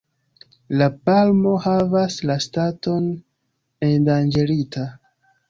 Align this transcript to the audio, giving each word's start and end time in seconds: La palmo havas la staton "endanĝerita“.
La 0.81 0.85
palmo 1.09 1.51
havas 1.65 2.15
la 2.31 2.39
staton 2.47 3.07
"endanĝerita“. 3.91 4.89